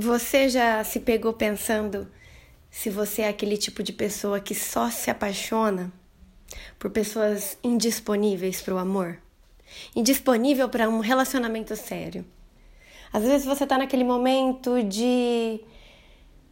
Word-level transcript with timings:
Você 0.00 0.48
já 0.48 0.82
se 0.82 0.98
pegou 0.98 1.30
pensando 1.34 2.08
se 2.70 2.88
você 2.88 3.20
é 3.20 3.28
aquele 3.28 3.58
tipo 3.58 3.82
de 3.82 3.92
pessoa 3.92 4.40
que 4.40 4.54
só 4.54 4.88
se 4.88 5.10
apaixona 5.10 5.92
por 6.78 6.90
pessoas 6.90 7.58
indisponíveis 7.62 8.62
para 8.62 8.74
o 8.74 8.78
amor? 8.78 9.18
Indisponível 9.94 10.70
para 10.70 10.88
um 10.88 11.00
relacionamento 11.00 11.76
sério? 11.76 12.24
Às 13.12 13.24
vezes 13.24 13.44
você 13.46 13.64
está 13.64 13.76
naquele 13.76 14.02
momento 14.02 14.82
de 14.82 15.60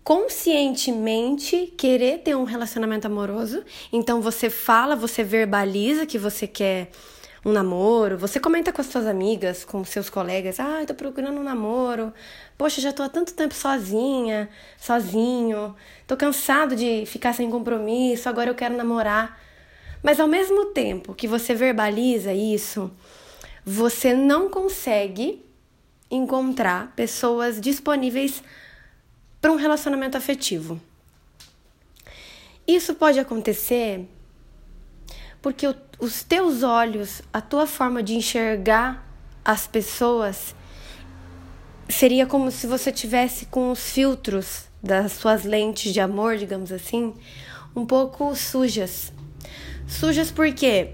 conscientemente 0.05 1.73
querer 1.75 2.19
ter 2.19 2.37
um 2.37 2.45
relacionamento 2.45 3.07
amoroso, 3.07 3.65
então 3.91 4.21
você 4.21 4.51
fala, 4.51 4.95
você 4.95 5.25
verbaliza 5.25 6.05
que 6.05 6.19
você 6.19 6.47
quer 6.47 6.91
um 7.45 7.53
namoro, 7.53 8.19
você 8.19 8.41
comenta 8.41 8.73
com 8.73 8.81
as 8.81 8.89
suas 8.89 9.07
amigas, 9.07 9.65
com 9.65 9.85
seus 9.85 10.11
colegas, 10.11 10.59
ah, 10.59 10.81
eu 10.81 10.87
tô 10.87 10.95
procurando 10.95 11.39
um 11.39 11.43
namoro, 11.43 12.13
poxa, 12.57 12.81
já 12.81 12.93
tô 12.93 13.03
há 13.03 13.09
tanto 13.09 13.33
tempo 13.35 13.55
sozinha, 13.55 14.49
sozinho, 14.79 15.75
tô 16.07 16.17
cansado 16.17 16.75
de 16.75 17.05
ficar 17.07 17.33
sem 17.33 17.51
compromisso, 17.51 18.29
agora 18.29 18.51
eu 18.51 18.55
quero 18.55 18.77
namorar. 18.77 19.41
Mas 20.03 20.21
ao 20.21 20.29
mesmo 20.29 20.67
tempo 20.67 21.15
que 21.15 21.27
você 21.27 21.55
verbaliza 21.55 22.33
isso, 22.33 22.91
você 23.65 24.15
não 24.15 24.49
consegue 24.49 25.45
encontrar 26.11 26.93
pessoas 26.97 27.61
disponíveis 27.61 28.43
para 29.41 29.53
um 29.53 29.57
relacionamento 29.57 30.17
afetivo. 30.17 30.81
Isso 32.67 32.95
pode 32.95 33.19
acontecer 33.19 34.07
porque 35.41 35.67
o, 35.67 35.75
os 35.99 36.23
teus 36.23 36.63
olhos, 36.63 37.23
a 37.33 37.41
tua 37.41 37.67
forma 37.67 38.03
de 38.03 38.15
enxergar 38.15 39.05
as 39.45 39.67
pessoas 39.67 40.55
seria 41.89 42.27
como 42.27 42.51
se 42.51 42.67
você 42.67 42.93
tivesse 42.93 43.47
com 43.47 43.71
os 43.71 43.91
filtros 43.91 44.69
das 44.83 45.13
suas 45.13 45.45
lentes 45.45 45.93
de 45.93 46.01
amor, 46.01 46.37
digamos 46.37 46.71
assim, 46.71 47.15
um 47.75 47.85
pouco 47.85 48.35
sujas. 48.37 49.13
Sujas 49.87 50.31
porque 50.31 50.93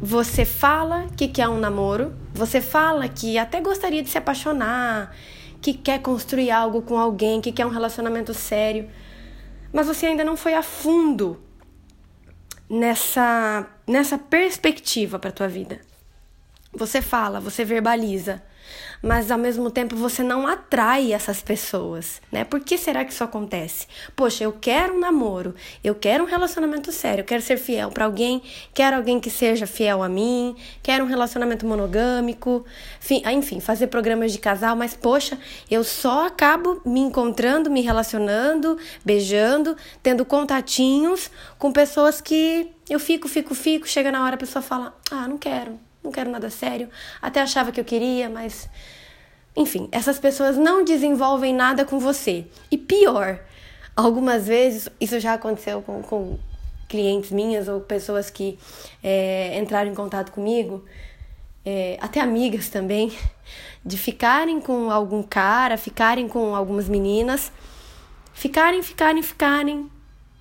você 0.00 0.44
fala 0.44 1.06
que 1.16 1.26
quer 1.26 1.48
um 1.48 1.58
namoro, 1.58 2.14
você 2.34 2.60
fala 2.60 3.08
que 3.08 3.38
até 3.38 3.60
gostaria 3.60 4.02
de 4.02 4.10
se 4.10 4.18
apaixonar, 4.18 5.16
que 5.60 5.72
quer 5.72 6.00
construir 6.00 6.50
algo 6.50 6.82
com 6.82 6.98
alguém, 6.98 7.40
que 7.40 7.50
quer 7.50 7.64
um 7.64 7.70
relacionamento 7.70 8.34
sério, 8.34 8.88
mas 9.72 9.86
você 9.86 10.06
ainda 10.06 10.22
não 10.22 10.36
foi 10.36 10.54
a 10.54 10.62
fundo 10.62 11.40
nessa, 12.68 13.66
nessa 13.86 14.18
perspectiva 14.18 15.18
para 15.18 15.32
tua 15.32 15.48
vida. 15.48 15.80
Você 16.72 17.00
fala, 17.00 17.40
você 17.40 17.64
verbaliza, 17.64 18.42
mas 19.02 19.30
ao 19.30 19.38
mesmo 19.38 19.70
tempo 19.70 19.96
você 19.96 20.22
não 20.22 20.46
atrai 20.46 21.12
essas 21.12 21.42
pessoas, 21.42 22.20
né? 22.30 22.44
Por 22.44 22.60
que 22.60 22.76
será 22.76 23.04
que 23.04 23.12
isso 23.12 23.24
acontece? 23.24 23.86
Poxa, 24.14 24.44
eu 24.44 24.52
quero 24.52 24.94
um 24.94 25.00
namoro, 25.00 25.54
eu 25.82 25.94
quero 25.94 26.24
um 26.24 26.26
relacionamento 26.26 26.90
sério, 26.92 27.22
eu 27.22 27.26
quero 27.26 27.42
ser 27.42 27.56
fiel 27.58 27.90
para 27.90 28.04
alguém, 28.04 28.42
quero 28.74 28.96
alguém 28.96 29.20
que 29.20 29.30
seja 29.30 29.66
fiel 29.66 30.02
a 30.02 30.08
mim, 30.08 30.56
quero 30.82 31.04
um 31.04 31.08
relacionamento 31.08 31.66
monogâmico, 31.66 32.64
enfim, 33.32 33.60
fazer 33.60 33.86
programas 33.88 34.32
de 34.32 34.38
casal, 34.38 34.76
mas 34.76 34.94
poxa, 34.94 35.38
eu 35.70 35.84
só 35.84 36.26
acabo 36.26 36.80
me 36.84 37.00
encontrando, 37.00 37.70
me 37.70 37.82
relacionando, 37.82 38.78
beijando, 39.04 39.76
tendo 40.02 40.24
contatinhos 40.24 41.30
com 41.58 41.72
pessoas 41.72 42.20
que 42.20 42.70
eu 42.88 43.00
fico, 43.00 43.28
fico, 43.28 43.54
fico, 43.54 43.88
chega 43.88 44.12
na 44.12 44.24
hora 44.24 44.34
a 44.34 44.38
pessoa 44.38 44.62
fala: 44.62 44.94
"Ah, 45.10 45.26
não 45.26 45.38
quero" 45.38 45.78
não 46.06 46.12
quero 46.12 46.30
nada 46.30 46.48
sério. 46.48 46.88
Até 47.20 47.40
achava 47.40 47.70
que 47.70 47.80
eu 47.80 47.84
queria, 47.84 48.30
mas. 48.30 48.68
Enfim, 49.54 49.88
essas 49.90 50.18
pessoas 50.18 50.56
não 50.56 50.84
desenvolvem 50.84 51.54
nada 51.54 51.84
com 51.84 51.98
você. 51.98 52.46
E 52.70 52.76
pior, 52.76 53.40
algumas 53.94 54.46
vezes, 54.46 54.88
isso 55.00 55.18
já 55.18 55.34
aconteceu 55.34 55.80
com, 55.82 56.02
com 56.02 56.38
clientes 56.88 57.30
minhas 57.30 57.66
ou 57.66 57.80
pessoas 57.80 58.30
que 58.30 58.58
é, 59.02 59.58
entraram 59.58 59.90
em 59.90 59.94
contato 59.94 60.30
comigo, 60.30 60.84
é, 61.64 61.98
até 62.00 62.20
amigas 62.20 62.68
também, 62.68 63.12
de 63.84 63.96
ficarem 63.96 64.60
com 64.60 64.90
algum 64.90 65.22
cara, 65.22 65.76
ficarem 65.76 66.28
com 66.28 66.54
algumas 66.54 66.88
meninas, 66.88 67.50
ficarem, 68.34 68.82
ficarem, 68.82 69.22
ficarem, 69.22 69.90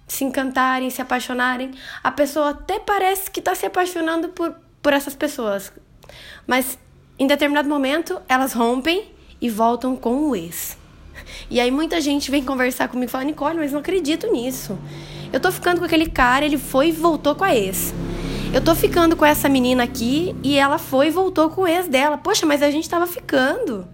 se 0.08 0.24
encantarem, 0.24 0.90
se 0.90 1.02
apaixonarem. 1.02 1.72
A 2.04 2.12
pessoa 2.12 2.50
até 2.50 2.80
parece 2.80 3.32
que 3.32 3.40
está 3.40 3.56
se 3.56 3.66
apaixonando 3.66 4.30
por, 4.30 4.56
por 4.86 4.94
essas 4.94 5.16
pessoas. 5.16 5.74
Mas 6.46 6.78
em 7.18 7.26
determinado 7.26 7.68
momento 7.68 8.22
elas 8.30 8.54
rompem 8.54 9.12
e 9.42 9.50
voltam 9.50 9.96
com 9.96 10.30
o 10.30 10.36
ex. 10.36 10.78
E 11.50 11.60
aí 11.60 11.72
muita 11.72 12.00
gente 12.00 12.30
vem 12.30 12.44
conversar 12.44 12.88
comigo 12.88 13.10
e 13.10 13.12
fala: 13.12 13.24
Nicole, 13.24 13.58
mas 13.58 13.72
não 13.72 13.80
acredito 13.80 14.32
nisso. 14.32 14.78
Eu 15.34 15.40
tô 15.40 15.52
ficando 15.52 15.80
com 15.80 15.86
aquele 15.86 16.08
cara, 16.08 16.46
ele 16.46 16.60
foi 16.60 16.90
e 16.90 16.92
voltou 16.92 17.34
com 17.34 17.44
a 17.44 17.56
ex. 17.56 17.96
Eu 18.54 18.62
tô 18.62 18.76
ficando 18.76 19.16
com 19.16 19.26
essa 19.26 19.50
menina 19.50 19.84
aqui 19.84 20.36
e 20.44 20.56
ela 20.56 20.78
foi 20.78 21.08
e 21.08 21.10
voltou 21.10 21.50
com 21.50 21.62
o 21.62 21.68
ex 21.68 21.88
dela. 21.88 22.16
Poxa, 22.16 22.46
mas 22.46 22.62
a 22.62 22.70
gente 22.70 22.88
tava 22.88 23.08
ficando. 23.08 23.88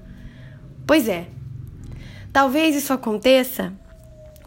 Pois 0.86 1.08
é. 1.08 1.28
Talvez 2.34 2.76
isso 2.76 2.92
aconteça 2.92 3.72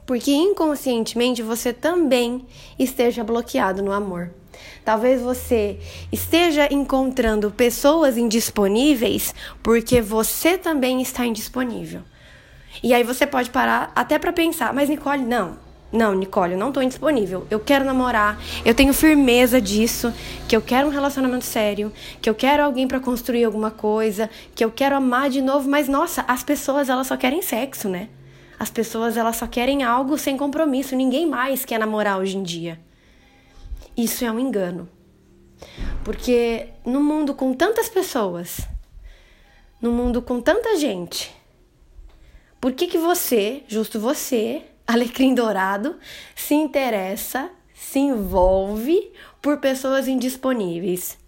porque 0.06 0.32
inconscientemente 0.32 1.42
você 1.42 1.72
também 1.72 2.46
esteja 2.78 3.24
bloqueado 3.24 3.82
no 3.82 3.92
amor. 3.92 4.30
Talvez 4.84 5.22
você 5.22 5.78
esteja 6.12 6.72
encontrando 6.72 7.50
pessoas 7.50 8.16
indisponíveis 8.16 9.34
porque 9.62 10.00
você 10.00 10.58
também 10.58 11.00
está 11.00 11.26
indisponível. 11.26 12.02
E 12.82 12.92
aí 12.92 13.02
você 13.02 13.26
pode 13.26 13.50
parar 13.50 13.92
até 13.94 14.18
para 14.18 14.32
pensar, 14.32 14.72
mas 14.74 14.88
Nicole, 14.88 15.22
não. 15.22 15.64
Não, 15.90 16.12
Nicole, 16.12 16.54
eu 16.54 16.58
não 16.58 16.68
estou 16.68 16.82
indisponível. 16.82 17.46
Eu 17.48 17.60
quero 17.60 17.84
namorar. 17.84 18.36
Eu 18.64 18.74
tenho 18.74 18.92
firmeza 18.92 19.60
disso, 19.60 20.12
que 20.48 20.56
eu 20.56 20.60
quero 20.60 20.88
um 20.88 20.90
relacionamento 20.90 21.44
sério, 21.44 21.92
que 22.20 22.28
eu 22.28 22.34
quero 22.34 22.64
alguém 22.64 22.88
para 22.88 22.98
construir 22.98 23.44
alguma 23.44 23.70
coisa, 23.70 24.28
que 24.56 24.64
eu 24.64 24.72
quero 24.72 24.96
amar 24.96 25.30
de 25.30 25.40
novo, 25.40 25.70
mas 25.70 25.88
nossa, 25.88 26.24
as 26.26 26.42
pessoas 26.42 26.88
elas 26.88 27.06
só 27.06 27.16
querem 27.16 27.40
sexo, 27.40 27.88
né? 27.88 28.08
As 28.58 28.70
pessoas 28.70 29.16
elas 29.16 29.36
só 29.36 29.46
querem 29.46 29.82
algo 29.82 30.16
sem 30.16 30.36
compromisso. 30.36 30.94
Ninguém 30.96 31.26
mais 31.26 31.64
quer 31.64 31.78
namorar 31.78 32.18
hoje 32.18 32.36
em 32.36 32.42
dia. 32.42 32.80
Isso 33.96 34.24
é 34.24 34.30
um 34.30 34.38
engano. 34.38 34.88
Porque 36.04 36.68
no 36.84 37.00
mundo 37.02 37.34
com 37.34 37.52
tantas 37.52 37.88
pessoas, 37.88 38.60
no 39.80 39.92
mundo 39.92 40.20
com 40.20 40.40
tanta 40.40 40.76
gente, 40.76 41.34
por 42.60 42.72
que, 42.72 42.86
que 42.86 42.98
você, 42.98 43.62
justo 43.68 44.00
você, 44.00 44.62
alecrim 44.86 45.34
dourado, 45.34 45.96
se 46.34 46.54
interessa, 46.54 47.50
se 47.74 47.98
envolve 47.98 49.12
por 49.40 49.58
pessoas 49.58 50.08
indisponíveis? 50.08 51.18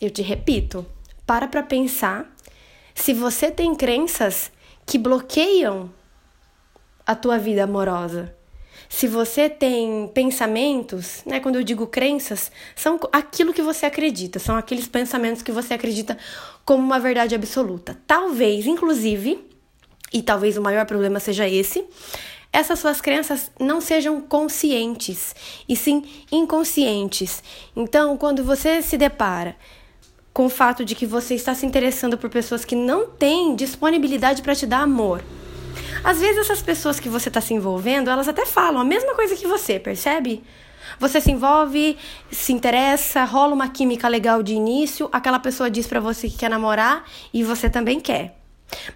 Eu 0.00 0.10
te 0.10 0.22
repito, 0.22 0.86
para 1.26 1.48
para 1.48 1.62
pensar 1.62 2.34
se 2.94 3.12
você 3.12 3.50
tem 3.50 3.74
crenças 3.74 4.50
que 4.88 4.96
bloqueiam 4.96 5.90
a 7.06 7.14
tua 7.14 7.36
vida 7.38 7.62
amorosa. 7.64 8.34
Se 8.88 9.06
você 9.06 9.50
tem 9.50 10.10
pensamentos, 10.14 11.20
né, 11.26 11.40
quando 11.40 11.56
eu 11.56 11.62
digo 11.62 11.86
crenças, 11.86 12.50
são 12.74 12.98
aquilo 13.12 13.52
que 13.52 13.60
você 13.60 13.84
acredita, 13.84 14.38
são 14.38 14.56
aqueles 14.56 14.88
pensamentos 14.88 15.42
que 15.42 15.52
você 15.52 15.74
acredita 15.74 16.16
como 16.64 16.82
uma 16.82 16.98
verdade 16.98 17.34
absoluta. 17.34 18.00
Talvez, 18.06 18.66
inclusive, 18.66 19.46
e 20.10 20.22
talvez 20.22 20.56
o 20.56 20.62
maior 20.62 20.86
problema 20.86 21.20
seja 21.20 21.46
esse, 21.46 21.84
essas 22.50 22.78
suas 22.78 22.98
crenças 22.98 23.50
não 23.60 23.82
sejam 23.82 24.22
conscientes, 24.22 25.36
e 25.68 25.76
sim 25.76 26.02
inconscientes. 26.32 27.42
Então, 27.76 28.16
quando 28.16 28.42
você 28.42 28.80
se 28.80 28.96
depara 28.96 29.54
com 30.32 30.46
o 30.46 30.50
fato 30.50 30.84
de 30.84 30.94
que 30.94 31.06
você 31.06 31.34
está 31.34 31.54
se 31.54 31.66
interessando 31.66 32.16
por 32.16 32.30
pessoas 32.30 32.64
que 32.64 32.76
não 32.76 33.06
têm 33.06 33.56
disponibilidade 33.56 34.42
para 34.42 34.54
te 34.54 34.66
dar 34.66 34.82
amor, 34.82 35.22
às 36.04 36.20
vezes 36.20 36.38
essas 36.38 36.62
pessoas 36.62 37.00
que 37.00 37.08
você 37.08 37.28
está 37.28 37.40
se 37.40 37.54
envolvendo, 37.54 38.10
elas 38.10 38.28
até 38.28 38.46
falam 38.46 38.80
a 38.80 38.84
mesma 38.84 39.14
coisa 39.14 39.34
que 39.34 39.46
você, 39.46 39.78
percebe? 39.78 40.42
Você 40.98 41.20
se 41.20 41.30
envolve, 41.30 41.96
se 42.30 42.52
interessa, 42.52 43.24
rola 43.24 43.54
uma 43.54 43.68
química 43.68 44.08
legal 44.08 44.42
de 44.42 44.54
início, 44.54 45.08
aquela 45.12 45.38
pessoa 45.38 45.70
diz 45.70 45.86
para 45.86 46.00
você 46.00 46.28
que 46.28 46.38
quer 46.38 46.50
namorar 46.50 47.04
e 47.32 47.44
você 47.44 47.68
também 47.68 48.00
quer. 48.00 48.37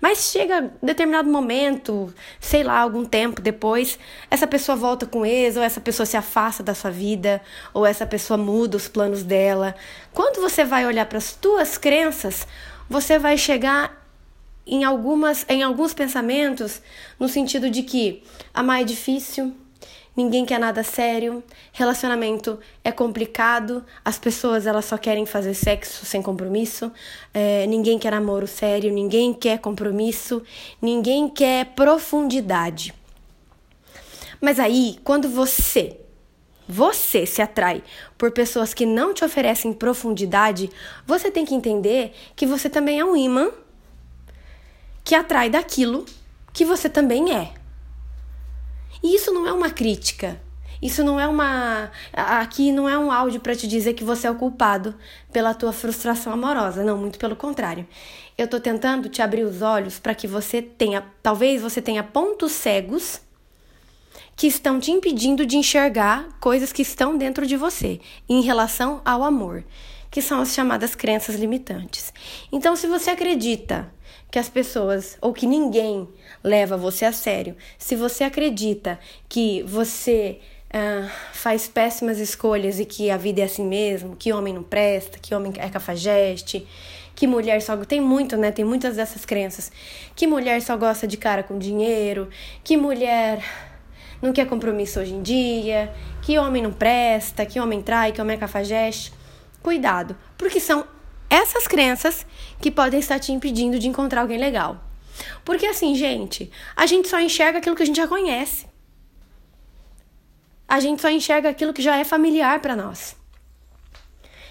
Mas 0.00 0.30
chega 0.30 0.70
determinado 0.82 1.30
momento, 1.30 2.12
sei 2.40 2.62
lá, 2.62 2.78
algum 2.80 3.04
tempo 3.04 3.40
depois, 3.40 3.98
essa 4.30 4.46
pessoa 4.46 4.76
volta 4.76 5.06
com 5.06 5.24
ex, 5.24 5.56
ou 5.56 5.62
essa 5.62 5.80
pessoa 5.80 6.06
se 6.06 6.16
afasta 6.16 6.62
da 6.62 6.74
sua 6.74 6.90
vida, 6.90 7.40
ou 7.72 7.86
essa 7.86 8.06
pessoa 8.06 8.36
muda 8.36 8.76
os 8.76 8.88
planos 8.88 9.22
dela. 9.22 9.74
Quando 10.12 10.40
você 10.40 10.64
vai 10.64 10.86
olhar 10.86 11.06
para 11.06 11.18
as 11.18 11.32
tuas 11.32 11.78
crenças, 11.78 12.46
você 12.88 13.18
vai 13.18 13.38
chegar 13.38 14.02
em, 14.66 14.84
algumas, 14.84 15.44
em 15.48 15.62
alguns 15.62 15.94
pensamentos 15.94 16.80
no 17.18 17.28
sentido 17.28 17.70
de 17.70 17.82
que 17.82 18.22
amar 18.52 18.82
é 18.82 18.84
difícil, 18.84 19.56
ninguém 20.16 20.44
quer 20.44 20.58
nada 20.58 20.82
sério, 20.82 21.42
relacionamento 21.72 22.58
é 22.84 22.92
complicado, 22.92 23.84
as 24.04 24.18
pessoas 24.18 24.66
elas 24.66 24.84
só 24.84 24.98
querem 24.98 25.26
fazer 25.26 25.54
sexo 25.54 26.04
sem 26.04 26.22
compromisso, 26.22 26.92
é, 27.32 27.66
ninguém 27.66 27.98
quer 27.98 28.12
namoro 28.12 28.46
sério, 28.46 28.92
ninguém 28.92 29.32
quer 29.32 29.58
compromisso, 29.58 30.42
ninguém 30.80 31.28
quer 31.28 31.66
profundidade. 31.74 32.94
Mas 34.40 34.58
aí, 34.58 34.98
quando 35.04 35.28
você, 35.28 35.96
você 36.68 37.24
se 37.24 37.40
atrai 37.40 37.82
por 38.18 38.32
pessoas 38.32 38.74
que 38.74 38.84
não 38.84 39.14
te 39.14 39.24
oferecem 39.24 39.72
profundidade, 39.72 40.68
você 41.06 41.30
tem 41.30 41.44
que 41.44 41.54
entender 41.54 42.12
que 42.34 42.44
você 42.44 42.68
também 42.68 42.98
é 42.98 43.04
um 43.04 43.16
imã 43.16 43.50
que 45.04 45.14
atrai 45.14 45.48
daquilo 45.48 46.04
que 46.52 46.64
você 46.64 46.88
também 46.88 47.32
é. 47.32 47.61
E 49.02 49.14
isso 49.14 49.32
não 49.32 49.46
é 49.46 49.52
uma 49.52 49.70
crítica. 49.70 50.40
Isso 50.82 51.04
não 51.04 51.18
é 51.18 51.28
uma. 51.28 51.90
Aqui 52.12 52.72
não 52.72 52.88
é 52.88 52.98
um 52.98 53.12
áudio 53.12 53.40
para 53.40 53.54
te 53.54 53.68
dizer 53.68 53.94
que 53.94 54.02
você 54.02 54.26
é 54.26 54.30
o 54.30 54.34
culpado 54.34 54.94
pela 55.32 55.54
tua 55.54 55.72
frustração 55.72 56.32
amorosa. 56.32 56.82
Não, 56.82 56.98
muito 56.98 57.20
pelo 57.20 57.36
contrário. 57.36 57.86
Eu 58.36 58.48
tô 58.48 58.58
tentando 58.58 59.08
te 59.08 59.22
abrir 59.22 59.44
os 59.44 59.62
olhos 59.62 60.00
para 60.00 60.14
que 60.14 60.26
você 60.26 60.60
tenha. 60.60 61.04
Talvez 61.22 61.62
você 61.62 61.80
tenha 61.80 62.02
pontos 62.02 62.50
cegos 62.50 63.20
que 64.34 64.48
estão 64.48 64.80
te 64.80 64.90
impedindo 64.90 65.46
de 65.46 65.56
enxergar 65.56 66.26
coisas 66.40 66.72
que 66.72 66.82
estão 66.82 67.16
dentro 67.16 67.46
de 67.46 67.56
você 67.56 68.00
em 68.28 68.42
relação 68.42 69.00
ao 69.04 69.22
amor, 69.22 69.64
que 70.12 70.20
são 70.20 70.42
as 70.42 70.52
chamadas 70.52 70.94
crenças 70.94 71.36
limitantes. 71.36 72.12
Então, 72.52 72.76
se 72.76 72.86
você 72.86 73.10
acredita 73.10 73.90
que 74.30 74.38
as 74.38 74.48
pessoas 74.48 75.16
ou 75.22 75.32
que 75.32 75.46
ninguém 75.46 76.06
leva 76.44 76.76
você 76.76 77.06
a 77.06 77.12
sério, 77.12 77.56
se 77.78 77.96
você 77.96 78.22
acredita 78.22 79.00
que 79.26 79.62
você 79.62 80.38
uh, 80.68 81.10
faz 81.32 81.66
péssimas 81.66 82.18
escolhas 82.18 82.78
e 82.78 82.84
que 82.84 83.10
a 83.10 83.16
vida 83.16 83.40
é 83.40 83.44
assim 83.44 83.66
mesmo, 83.66 84.14
que 84.14 84.34
homem 84.34 84.52
não 84.52 84.62
presta, 84.62 85.18
que 85.18 85.34
homem 85.34 85.50
é 85.56 85.70
cafajeste, 85.70 86.68
que 87.14 87.26
mulher 87.26 87.62
só 87.62 87.74
tem 87.78 88.00
muito, 88.00 88.36
né? 88.36 88.52
Tem 88.52 88.66
muitas 88.66 88.96
dessas 88.96 89.24
crenças. 89.24 89.72
Que 90.14 90.26
mulher 90.26 90.60
só 90.60 90.76
gosta 90.76 91.06
de 91.06 91.16
cara 91.16 91.42
com 91.42 91.58
dinheiro, 91.58 92.28
que 92.62 92.76
mulher 92.76 93.42
não 94.20 94.30
quer 94.30 94.46
compromisso 94.46 95.00
hoje 95.00 95.14
em 95.14 95.22
dia, 95.22 95.90
que 96.20 96.38
homem 96.38 96.62
não 96.62 96.72
presta, 96.72 97.46
que 97.46 97.58
homem 97.58 97.80
trai, 97.80 98.12
que 98.12 98.20
homem 98.20 98.36
é 98.36 98.38
cafajeste. 98.38 99.21
Cuidado, 99.62 100.16
porque 100.36 100.58
são 100.58 100.86
essas 101.30 101.66
crenças 101.66 102.26
que 102.60 102.70
podem 102.70 103.00
estar 103.00 103.18
te 103.18 103.32
impedindo 103.32 103.78
de 103.78 103.88
encontrar 103.88 104.22
alguém 104.22 104.38
legal. 104.38 104.82
Porque 105.44 105.66
assim, 105.66 105.94
gente, 105.94 106.50
a 106.76 106.84
gente 106.86 107.08
só 107.08 107.20
enxerga 107.20 107.58
aquilo 107.58 107.76
que 107.76 107.82
a 107.82 107.86
gente 107.86 107.96
já 107.96 108.08
conhece. 108.08 108.66
A 110.68 110.80
gente 110.80 111.00
só 111.00 111.08
enxerga 111.10 111.48
aquilo 111.48 111.72
que 111.72 111.82
já 111.82 111.96
é 111.98 112.04
familiar 112.04 112.60
para 112.60 112.74
nós. 112.74 113.16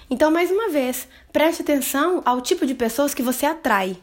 Então, 0.09 0.29
mais 0.29 0.51
uma 0.51 0.69
vez, 0.69 1.07
preste 1.31 1.61
atenção 1.61 2.21
ao 2.25 2.41
tipo 2.41 2.65
de 2.65 2.75
pessoas 2.75 3.13
que 3.13 3.23
você 3.23 3.45
atrai. 3.45 3.95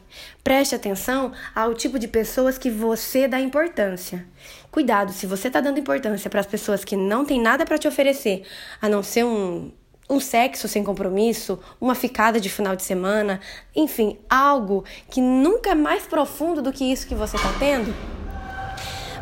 Preste 0.43 0.73
atenção 0.73 1.31
ao 1.53 1.75
tipo 1.75 1.99
de 1.99 2.07
pessoas 2.07 2.57
que 2.57 2.71
você 2.71 3.27
dá 3.27 3.39
importância. 3.39 4.25
Cuidado, 4.71 5.13
se 5.13 5.27
você 5.27 5.47
está 5.47 5.61
dando 5.61 5.79
importância 5.79 6.29
para 6.29 6.39
as 6.39 6.47
pessoas 6.47 6.83
que 6.83 6.95
não 6.95 7.23
têm 7.23 7.39
nada 7.39 7.63
para 7.63 7.77
te 7.77 7.87
oferecer, 7.87 8.43
a 8.81 8.89
não 8.89 9.03
ser 9.03 9.23
um 9.23 9.71
um 10.09 10.19
sexo 10.19 10.67
sem 10.67 10.83
compromisso, 10.83 11.59
uma 11.79 11.93
ficada 11.93 12.39
de 12.39 12.49
final 12.49 12.75
de 12.75 12.83
semana, 12.83 13.39
enfim, 13.75 14.17
algo 14.29 14.83
que 15.09 15.21
nunca 15.21 15.71
é 15.71 15.75
mais 15.75 16.03
profundo 16.03 16.61
do 16.61 16.73
que 16.73 16.91
isso 16.91 17.07
que 17.07 17.13
você 17.13 17.35
está 17.35 17.53
tendo, 17.59 17.93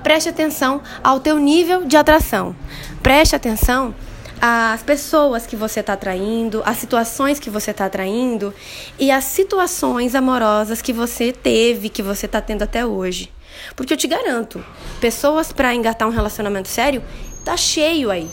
preste 0.01 0.29
atenção 0.29 0.81
ao 1.03 1.19
teu 1.19 1.37
nível 1.37 1.83
de 1.83 1.97
atração. 1.97 2.55
Preste 3.03 3.35
atenção 3.35 3.93
às 4.39 4.81
pessoas 4.83 5.45
que 5.45 5.55
você 5.55 5.81
está 5.81 5.93
atraindo, 5.93 6.61
às 6.65 6.77
situações 6.77 7.39
que 7.39 7.49
você 7.49 7.71
está 7.71 7.85
atraindo 7.85 8.53
e 8.97 9.11
às 9.11 9.25
situações 9.25 10.15
amorosas 10.15 10.81
que 10.81 10.93
você 10.93 11.33
teve, 11.33 11.89
que 11.89 12.01
você 12.01 12.25
está 12.25 12.39
tendo 12.39 12.63
até 12.63 12.85
hoje. 12.85 13.31
Porque 13.75 13.93
eu 13.93 13.97
te 13.97 14.07
garanto, 14.07 14.63
pessoas 15.01 15.51
para 15.51 15.73
engatar 15.73 16.07
um 16.07 16.11
relacionamento 16.11 16.67
sério, 16.67 17.03
tá 17.43 17.57
cheio 17.57 18.09
aí. 18.09 18.29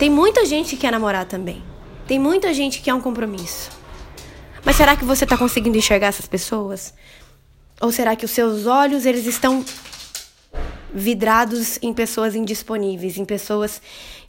Tem 0.00 0.08
muita 0.08 0.46
gente 0.46 0.76
que 0.76 0.80
quer 0.80 0.92
namorar 0.92 1.26
também. 1.26 1.62
Tem 2.08 2.18
muita 2.18 2.54
gente 2.54 2.78
que 2.78 2.84
quer 2.84 2.94
um 2.94 3.02
compromisso. 3.02 3.70
Mas 4.64 4.76
será 4.76 4.96
que 4.96 5.04
você 5.04 5.24
está 5.24 5.36
conseguindo 5.36 5.76
enxergar 5.76 6.06
essas 6.06 6.24
pessoas? 6.24 6.94
Ou 7.82 7.92
será 7.92 8.16
que 8.16 8.24
os 8.24 8.30
seus 8.30 8.64
olhos 8.64 9.04
eles 9.04 9.26
estão 9.26 9.62
vidrados 10.90 11.78
em 11.82 11.92
pessoas 11.92 12.34
indisponíveis, 12.34 13.18
em 13.18 13.26
pessoas 13.26 13.82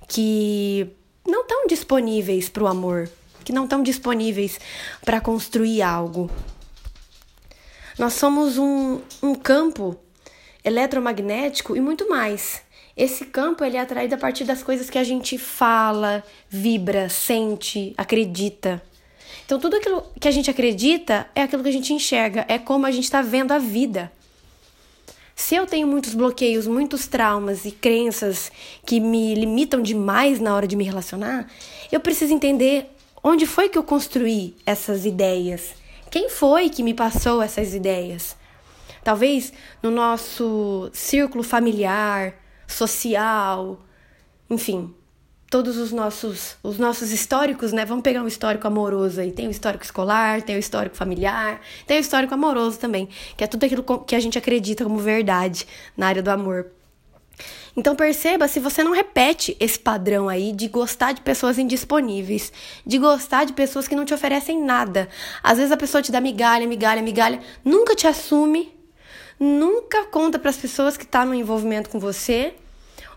que 0.10 0.90
não 1.26 1.44
estão 1.44 1.66
disponíveis 1.68 2.50
para 2.50 2.64
o 2.66 2.68
amor, 2.68 3.10
que 3.46 3.54
não 3.54 3.64
estão 3.64 3.82
disponíveis 3.82 4.60
para 5.06 5.22
construir 5.22 5.82
algo? 5.82 6.30
Nós 7.98 8.12
somos 8.12 8.58
um, 8.58 9.00
um 9.24 9.34
campo 9.34 9.98
eletromagnético 10.66 11.78
e 11.78 11.80
muito 11.80 12.10
mais. 12.10 12.62
Esse 13.02 13.26
campo 13.26 13.66
ele 13.66 13.78
é 13.78 13.80
atraído 13.80 14.14
a 14.14 14.18
partir 14.20 14.44
das 14.44 14.62
coisas 14.62 14.88
que 14.88 14.98
a 15.00 15.04
gente 15.04 15.36
fala, 15.36 16.24
vibra, 16.48 17.10
sente, 17.10 17.96
acredita. 17.98 18.80
Então 19.44 19.60
tudo 19.60 19.78
aquilo 19.78 20.04
que 20.20 20.28
a 20.28 20.32
gente 20.32 20.52
acredita 20.52 21.28
é 21.34 21.42
aquilo 21.42 21.64
que 21.64 21.70
a 21.70 21.72
gente 21.72 21.92
enxerga, 21.92 22.46
é 22.48 22.60
como 22.60 22.86
a 22.86 22.92
gente 22.92 23.06
está 23.06 23.24
vendo 23.24 23.54
a 23.54 23.58
vida. 23.58 24.12
Se 25.36 25.56
eu 25.56 25.66
tenho 25.66 25.88
muitos 25.88 26.14
bloqueios, 26.14 26.68
muitos 26.68 27.08
traumas 27.08 27.66
e 27.66 27.72
crenças 27.72 28.52
que 28.86 29.00
me 29.00 29.34
limitam 29.34 29.82
demais 29.82 30.40
na 30.40 30.56
hora 30.56 30.68
de 30.68 30.76
me 30.76 30.84
relacionar, 30.84 31.50
eu 31.92 32.00
preciso 32.00 32.36
entender 32.36 32.86
onde 33.24 33.48
foi 33.48 33.68
que 33.68 33.80
eu 33.80 33.84
construí 33.84 34.56
essas 34.64 35.08
ideias. 35.08 35.74
Quem 36.12 36.30
foi 36.30 36.70
que 36.70 36.84
me 36.84 36.94
passou 36.94 37.42
essas 37.42 37.74
ideias? 37.74 38.38
Talvez 39.04 39.52
no 39.82 39.90
nosso 39.90 40.88
círculo 40.94 41.44
familiar, 41.44 42.40
social, 42.72 43.80
enfim, 44.50 44.94
todos 45.50 45.78
os 45.78 45.92
nossos 45.92 46.56
os 46.64 46.78
nossos 46.78 47.12
históricos, 47.12 47.74
né? 47.74 47.86
Vamos 47.86 48.04
pegar 48.04 48.24
um 48.24 48.28
histórico 48.28 48.66
amoroso 48.68 49.20
aí. 49.20 49.32
Tem 49.32 49.48
o 49.48 49.52
histórico 49.52 49.84
escolar, 49.84 50.42
tem 50.42 50.56
o 50.56 50.60
histórico 50.60 50.96
familiar, 50.96 51.60
tem 51.86 51.98
o 51.98 52.02
histórico 52.02 52.34
amoroso 52.34 52.80
também, 52.80 53.10
que 53.36 53.44
é 53.44 53.48
tudo 53.48 53.66
aquilo 53.66 53.84
que 53.84 54.16
a 54.16 54.20
gente 54.20 54.38
acredita 54.38 54.84
como 54.84 54.98
verdade 54.98 55.68
na 55.96 56.08
área 56.08 56.24
do 56.24 56.30
amor. 56.30 56.72
Então 57.76 57.96
perceba 57.96 58.48
se 58.48 58.60
você 58.60 58.84
não 58.84 58.92
repete 58.92 59.56
esse 59.60 59.80
padrão 59.80 60.28
aí 60.28 60.52
de 60.52 60.68
gostar 60.68 61.14
de 61.14 61.22
pessoas 61.22 61.58
indisponíveis, 61.58 62.52
de 62.86 62.98
gostar 62.98 63.46
de 63.46 63.54
pessoas 63.54 63.88
que 63.88 63.96
não 63.96 64.06
te 64.06 64.14
oferecem 64.14 64.62
nada. 64.62 65.08
Às 65.42 65.58
vezes 65.58 65.72
a 65.72 65.78
pessoa 65.78 66.02
te 66.02 66.12
dá 66.12 66.20
migalha, 66.20 66.68
migalha, 66.68 67.02
migalha, 67.02 67.40
nunca 67.64 67.96
te 67.96 68.08
assume, 68.08 68.74
nunca 69.42 70.06
conta 70.06 70.38
para 70.38 70.52
as 70.52 70.58
pessoas 70.58 70.96
que 70.96 71.06
tá 71.06 71.26
no 71.26 71.34
envolvimento 71.34 71.90
com 71.90 72.00
você 72.00 72.54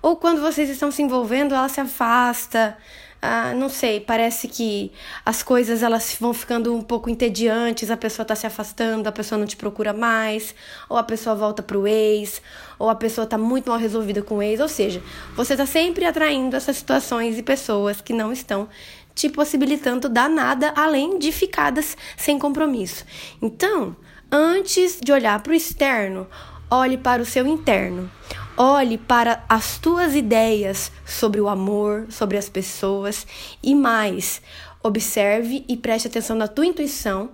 ou 0.00 0.16
quando 0.16 0.40
vocês 0.40 0.68
estão 0.68 0.90
se 0.90 1.02
envolvendo, 1.02 1.54
ela 1.54 1.68
se 1.68 1.80
afasta. 1.80 2.76
Ah, 3.20 3.54
não 3.54 3.70
sei, 3.70 4.00
parece 4.00 4.48
que 4.48 4.92
as 5.24 5.42
coisas 5.42 5.82
elas 5.82 6.14
vão 6.20 6.34
ficando 6.34 6.74
um 6.74 6.82
pouco 6.82 7.08
entediantes, 7.08 7.90
a 7.90 7.96
pessoa 7.96 8.22
está 8.24 8.34
se 8.36 8.46
afastando, 8.46 9.08
a 9.08 9.12
pessoa 9.12 9.38
não 9.38 9.46
te 9.46 9.56
procura 9.56 9.94
mais, 9.94 10.54
ou 10.90 10.98
a 10.98 11.02
pessoa 11.02 11.34
volta 11.34 11.62
para 11.62 11.78
o 11.78 11.86
ex, 11.86 12.42
ou 12.78 12.90
a 12.90 12.94
pessoa 12.94 13.24
está 13.24 13.38
muito 13.38 13.70
mal 13.70 13.78
resolvida 13.78 14.22
com 14.22 14.36
o 14.36 14.42
ex, 14.42 14.60
ou 14.60 14.68
seja, 14.68 15.02
você 15.34 15.54
está 15.54 15.64
sempre 15.64 16.04
atraindo 16.04 16.54
essas 16.54 16.76
situações 16.76 17.38
e 17.38 17.42
pessoas 17.42 18.02
que 18.02 18.12
não 18.12 18.30
estão 18.30 18.68
te 19.14 19.30
possibilitando 19.30 20.06
dar 20.06 20.28
nada 20.28 20.74
além 20.76 21.18
de 21.18 21.32
ficadas 21.32 21.96
sem 22.14 22.38
compromisso. 22.38 23.06
Então, 23.40 23.96
antes 24.34 24.98
de 25.00 25.12
olhar 25.12 25.40
para 25.40 25.52
o 25.52 25.54
externo, 25.54 26.26
olhe 26.68 26.98
para 26.98 27.22
o 27.22 27.24
seu 27.24 27.46
interno. 27.46 28.10
Olhe 28.56 28.98
para 28.98 29.44
as 29.48 29.78
tuas 29.78 30.14
ideias 30.16 30.90
sobre 31.06 31.40
o 31.40 31.48
amor, 31.48 32.06
sobre 32.10 32.36
as 32.36 32.48
pessoas 32.48 33.26
e 33.62 33.74
mais, 33.74 34.42
observe 34.82 35.64
e 35.68 35.76
preste 35.76 36.08
atenção 36.08 36.36
na 36.36 36.48
tua 36.48 36.66
intuição 36.66 37.30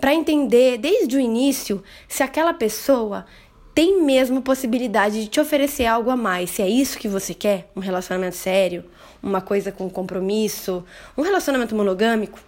para 0.00 0.14
entender 0.14 0.78
desde 0.78 1.16
o 1.16 1.20
início 1.20 1.82
se 2.06 2.22
aquela 2.22 2.52
pessoa 2.54 3.26
tem 3.74 4.02
mesmo 4.02 4.42
possibilidade 4.42 5.22
de 5.22 5.28
te 5.28 5.40
oferecer 5.40 5.86
algo 5.86 6.10
a 6.10 6.16
mais. 6.16 6.50
Se 6.50 6.62
é 6.62 6.68
isso 6.68 6.98
que 6.98 7.08
você 7.08 7.32
quer, 7.32 7.70
um 7.76 7.80
relacionamento 7.80 8.36
sério, 8.36 8.84
uma 9.22 9.40
coisa 9.40 9.70
com 9.70 9.88
compromisso, 9.88 10.84
um 11.16 11.22
relacionamento 11.22 11.74
monogâmico. 11.74 12.47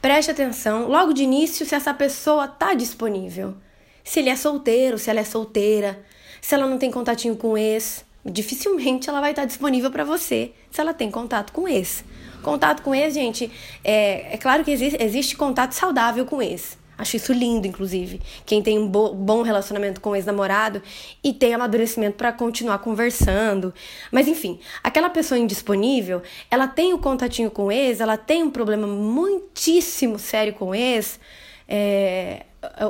Preste 0.00 0.30
atenção 0.30 0.88
logo 0.88 1.12
de 1.12 1.22
início 1.22 1.66
se 1.66 1.74
essa 1.74 1.92
pessoa 1.92 2.46
está 2.46 2.72
disponível. 2.72 3.54
Se 4.02 4.20
ele 4.20 4.30
é 4.30 4.36
solteiro, 4.36 4.98
se 4.98 5.10
ela 5.10 5.20
é 5.20 5.24
solteira, 5.24 6.02
se 6.40 6.54
ela 6.54 6.66
não 6.66 6.78
tem 6.78 6.90
contatinho 6.90 7.36
com 7.36 7.56
ex, 7.56 8.02
dificilmente 8.24 9.10
ela 9.10 9.20
vai 9.20 9.32
estar 9.32 9.44
disponível 9.44 9.90
para 9.90 10.02
você 10.02 10.52
se 10.70 10.80
ela 10.80 10.94
tem 10.94 11.10
contato 11.10 11.52
com 11.52 11.68
ex. 11.68 12.02
Contato 12.42 12.80
com 12.80 12.94
ex, 12.94 13.12
gente, 13.12 13.52
é, 13.84 14.34
é 14.34 14.38
claro 14.38 14.64
que 14.64 14.70
existe, 14.70 15.02
existe 15.02 15.36
contato 15.36 15.72
saudável 15.72 16.24
com 16.24 16.40
ex. 16.40 16.78
Acho 17.00 17.16
isso 17.16 17.32
lindo, 17.32 17.66
inclusive. 17.66 18.20
Quem 18.44 18.62
tem 18.62 18.78
um 18.78 18.86
bom 18.86 19.40
relacionamento 19.40 20.02
com 20.02 20.10
o 20.10 20.16
ex-namorado 20.16 20.82
e 21.24 21.32
tem 21.32 21.54
amadurecimento 21.54 22.18
para 22.18 22.30
continuar 22.30 22.78
conversando. 22.80 23.72
Mas 24.12 24.28
enfim, 24.28 24.60
aquela 24.84 25.08
pessoa 25.08 25.38
indisponível, 25.38 26.22
ela 26.50 26.68
tem 26.68 26.92
o 26.92 26.96
um 26.96 27.00
contatinho 27.00 27.50
com 27.50 27.64
o 27.64 27.72
ex, 27.72 28.00
ela 28.00 28.18
tem 28.18 28.42
um 28.42 28.50
problema 28.50 28.86
muitíssimo 28.86 30.18
sério 30.18 30.52
com 30.52 30.66
o 30.66 30.74
ex. 30.74 31.18
É, 31.66 32.44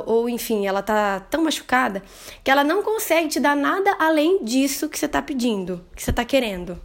ou 0.05 0.27
enfim, 0.27 0.67
ela 0.67 0.81
tá 0.81 1.21
tão 1.21 1.45
machucada 1.45 2.03
que 2.43 2.51
ela 2.51 2.65
não 2.65 2.83
consegue 2.83 3.29
te 3.29 3.39
dar 3.39 3.55
nada 3.55 3.95
além 3.97 4.43
disso 4.43 4.89
que 4.89 4.99
você 4.99 5.07
tá 5.07 5.21
pedindo, 5.21 5.85
que 5.95 6.03
você 6.03 6.11
tá 6.11 6.25
querendo 6.25 6.77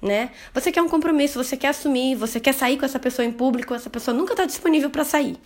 né? 0.00 0.30
Você 0.54 0.70
quer 0.70 0.80
um 0.80 0.88
compromisso, 0.88 1.42
você 1.42 1.56
quer 1.56 1.68
assumir, 1.68 2.14
você 2.14 2.38
quer 2.38 2.54
sair 2.54 2.76
com 2.76 2.84
essa 2.84 3.00
pessoa 3.00 3.26
em 3.26 3.32
público, 3.32 3.74
essa 3.74 3.90
pessoa 3.90 4.16
nunca 4.16 4.32
está 4.32 4.44
disponível 4.44 4.90
para 4.90 5.02
sair. 5.02 5.36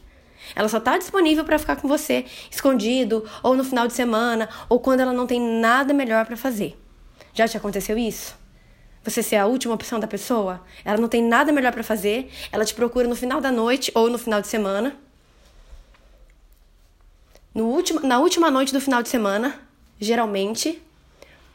Ela 0.54 0.68
só 0.68 0.78
está 0.78 0.98
disponível 0.98 1.44
para 1.44 1.58
ficar 1.58 1.76
com 1.76 1.88
você 1.88 2.24
escondido, 2.50 3.28
ou 3.42 3.56
no 3.56 3.64
final 3.64 3.86
de 3.86 3.92
semana, 3.92 4.48
ou 4.68 4.78
quando 4.80 5.00
ela 5.00 5.12
não 5.12 5.26
tem 5.26 5.40
nada 5.40 5.92
melhor 5.94 6.26
para 6.26 6.36
fazer. 6.36 6.78
Já 7.34 7.48
te 7.48 7.56
aconteceu 7.56 7.96
isso? 7.96 8.36
Você 9.04 9.22
ser 9.22 9.36
a 9.36 9.46
última 9.46 9.74
opção 9.74 9.98
da 9.98 10.06
pessoa? 10.06 10.64
Ela 10.84 10.98
não 10.98 11.08
tem 11.08 11.22
nada 11.22 11.50
melhor 11.50 11.72
para 11.72 11.82
fazer, 11.82 12.30
ela 12.52 12.64
te 12.64 12.74
procura 12.74 13.08
no 13.08 13.16
final 13.16 13.40
da 13.40 13.50
noite 13.50 13.90
ou 13.94 14.08
no 14.08 14.18
final 14.18 14.40
de 14.40 14.46
semana. 14.46 14.94
No 17.54 17.64
último, 17.64 18.00
na 18.00 18.18
última 18.20 18.50
noite 18.50 18.72
do 18.72 18.80
final 18.80 19.02
de 19.02 19.08
semana, 19.08 19.60
geralmente, 20.00 20.80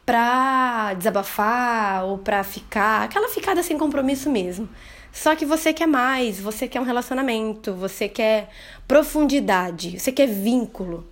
pra 0.08 0.94
desabafar 0.94 2.06
ou 2.06 2.16
pra 2.16 2.42
ficar, 2.42 3.02
aquela 3.02 3.28
ficada 3.28 3.62
sem 3.62 3.76
compromisso 3.76 4.30
mesmo. 4.30 4.66
Só 5.12 5.36
que 5.36 5.44
você 5.44 5.70
quer 5.70 5.86
mais, 5.86 6.40
você 6.40 6.66
quer 6.66 6.80
um 6.80 6.84
relacionamento, 6.84 7.74
você 7.74 8.08
quer 8.08 8.48
profundidade, 8.86 10.00
você 10.00 10.10
quer 10.10 10.26
vínculo. 10.26 11.06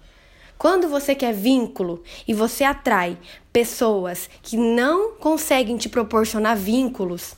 Quando 0.56 0.88
você 0.88 1.14
quer 1.14 1.34
vínculo 1.34 2.02
e 2.26 2.32
você 2.32 2.64
atrai 2.64 3.18
pessoas 3.52 4.30
que 4.42 4.56
não 4.56 5.12
conseguem 5.16 5.76
te 5.76 5.90
proporcionar 5.90 6.56
vínculos, 6.56 7.34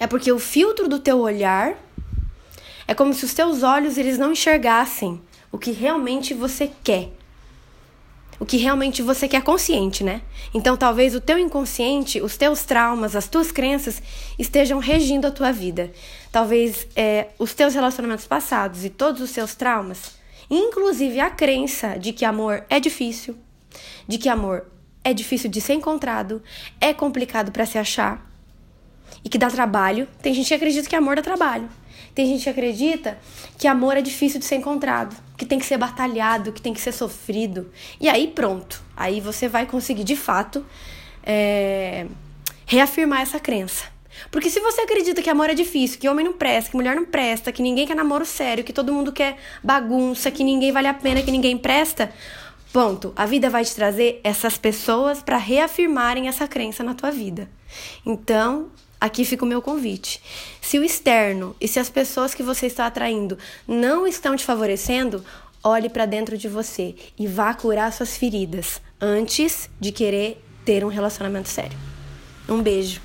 é 0.00 0.06
porque 0.06 0.32
o 0.32 0.38
filtro 0.38 0.88
do 0.88 0.98
teu 0.98 1.18
olhar 1.18 1.76
é 2.88 2.94
como 2.94 3.12
se 3.12 3.26
os 3.26 3.34
teus 3.34 3.62
olhos 3.62 3.98
eles 3.98 4.16
não 4.16 4.32
enxergassem 4.32 5.20
o 5.52 5.58
que 5.58 5.70
realmente 5.70 6.32
você 6.32 6.70
quer 6.82 7.10
o 8.38 8.46
que 8.46 8.56
realmente 8.56 9.02
você 9.02 9.26
quer 9.26 9.42
consciente, 9.42 10.04
né? 10.04 10.22
Então 10.52 10.76
talvez 10.76 11.14
o 11.14 11.20
teu 11.20 11.38
inconsciente, 11.38 12.20
os 12.20 12.36
teus 12.36 12.64
traumas, 12.64 13.16
as 13.16 13.28
tuas 13.28 13.50
crenças 13.50 14.02
estejam 14.38 14.78
regindo 14.78 15.26
a 15.26 15.30
tua 15.30 15.52
vida. 15.52 15.92
Talvez 16.30 16.86
é, 16.94 17.28
os 17.38 17.54
teus 17.54 17.74
relacionamentos 17.74 18.26
passados 18.26 18.84
e 18.84 18.90
todos 18.90 19.20
os 19.22 19.30
seus 19.30 19.54
traumas, 19.54 20.16
inclusive 20.50 21.18
a 21.20 21.30
crença 21.30 21.98
de 21.98 22.12
que 22.12 22.24
amor 22.24 22.64
é 22.68 22.78
difícil, 22.78 23.36
de 24.06 24.18
que 24.18 24.28
amor 24.28 24.66
é 25.02 25.14
difícil 25.14 25.48
de 25.48 25.60
ser 25.60 25.74
encontrado, 25.74 26.42
é 26.80 26.92
complicado 26.92 27.52
para 27.52 27.64
se 27.64 27.78
achar 27.78 28.28
e 29.24 29.28
que 29.28 29.38
dá 29.38 29.48
trabalho. 29.48 30.08
Tem 30.20 30.34
gente 30.34 30.48
que 30.48 30.54
acredita 30.54 30.88
que 30.88 30.96
amor 30.96 31.16
dá 31.16 31.22
trabalho. 31.22 31.68
Tem 32.14 32.26
gente 32.26 32.44
que 32.44 32.50
acredita 32.50 33.18
que 33.58 33.68
amor 33.68 33.96
é 33.96 34.00
difícil 34.00 34.40
de 34.40 34.46
ser 34.46 34.56
encontrado, 34.56 35.14
que 35.36 35.44
tem 35.44 35.58
que 35.58 35.66
ser 35.66 35.78
batalhado, 35.78 36.52
que 36.52 36.60
tem 36.60 36.72
que 36.72 36.80
ser 36.80 36.92
sofrido. 36.92 37.70
E 38.00 38.08
aí 38.08 38.28
pronto, 38.28 38.82
aí 38.96 39.20
você 39.20 39.48
vai 39.48 39.66
conseguir 39.66 40.04
de 40.04 40.16
fato 40.16 40.64
é, 41.22 42.06
reafirmar 42.66 43.20
essa 43.20 43.38
crença. 43.38 43.96
Porque 44.30 44.48
se 44.48 44.60
você 44.60 44.80
acredita 44.80 45.20
que 45.20 45.28
amor 45.28 45.50
é 45.50 45.54
difícil, 45.54 45.98
que 45.98 46.08
homem 46.08 46.24
não 46.24 46.32
presta, 46.32 46.70
que 46.70 46.76
mulher 46.76 46.96
não 46.96 47.04
presta, 47.04 47.52
que 47.52 47.62
ninguém 47.62 47.86
quer 47.86 47.94
namoro 47.94 48.24
sério, 48.24 48.64
que 48.64 48.72
todo 48.72 48.92
mundo 48.92 49.12
quer 49.12 49.36
bagunça, 49.62 50.30
que 50.30 50.42
ninguém 50.42 50.72
vale 50.72 50.88
a 50.88 50.94
pena, 50.94 51.22
que 51.22 51.30
ninguém 51.30 51.58
presta, 51.58 52.10
ponto. 52.72 53.12
A 53.14 53.26
vida 53.26 53.50
vai 53.50 53.64
te 53.64 53.74
trazer 53.74 54.20
essas 54.24 54.56
pessoas 54.56 55.22
para 55.22 55.36
reafirmarem 55.36 56.28
essa 56.28 56.48
crença 56.48 56.82
na 56.82 56.94
tua 56.94 57.10
vida. 57.10 57.48
Então, 58.04 58.70
aqui 59.00 59.24
fica 59.24 59.44
o 59.44 59.48
meu 59.48 59.62
convite. 59.62 60.20
Se 60.60 60.78
o 60.78 60.84
externo 60.84 61.54
e 61.60 61.68
se 61.68 61.78
as 61.78 61.90
pessoas 61.90 62.34
que 62.34 62.42
você 62.42 62.66
está 62.66 62.86
atraindo 62.86 63.38
não 63.66 64.06
estão 64.06 64.36
te 64.36 64.44
favorecendo, 64.44 65.24
olhe 65.62 65.88
para 65.88 66.06
dentro 66.06 66.36
de 66.38 66.48
você 66.48 66.94
e 67.18 67.26
vá 67.26 67.52
curar 67.54 67.92
suas 67.92 68.16
feridas 68.16 68.80
antes 69.00 69.68
de 69.80 69.92
querer 69.92 70.42
ter 70.64 70.84
um 70.84 70.88
relacionamento 70.88 71.48
sério. 71.48 71.76
Um 72.48 72.62
beijo. 72.62 73.00